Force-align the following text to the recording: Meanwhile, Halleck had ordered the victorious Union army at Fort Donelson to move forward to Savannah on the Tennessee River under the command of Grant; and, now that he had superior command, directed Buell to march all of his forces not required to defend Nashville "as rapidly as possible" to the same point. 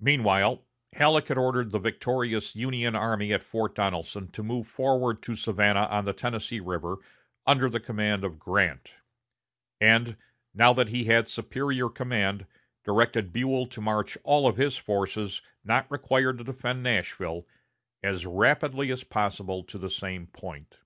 Meanwhile, 0.00 0.66
Halleck 0.94 1.28
had 1.28 1.38
ordered 1.38 1.70
the 1.70 1.78
victorious 1.78 2.56
Union 2.56 2.96
army 2.96 3.32
at 3.32 3.44
Fort 3.44 3.76
Donelson 3.76 4.32
to 4.32 4.42
move 4.42 4.66
forward 4.66 5.22
to 5.22 5.36
Savannah 5.36 5.86
on 5.88 6.06
the 6.06 6.12
Tennessee 6.12 6.58
River 6.58 6.96
under 7.46 7.68
the 7.70 7.78
command 7.78 8.24
of 8.24 8.40
Grant; 8.40 8.96
and, 9.80 10.16
now 10.52 10.72
that 10.72 10.88
he 10.88 11.04
had 11.04 11.28
superior 11.28 11.88
command, 11.88 12.46
directed 12.82 13.32
Buell 13.32 13.68
to 13.68 13.80
march 13.80 14.18
all 14.24 14.48
of 14.48 14.56
his 14.56 14.76
forces 14.76 15.40
not 15.62 15.88
required 15.88 16.38
to 16.38 16.42
defend 16.42 16.82
Nashville 16.82 17.46
"as 18.02 18.26
rapidly 18.26 18.90
as 18.90 19.04
possible" 19.04 19.62
to 19.62 19.78
the 19.78 19.88
same 19.88 20.26
point. 20.26 20.78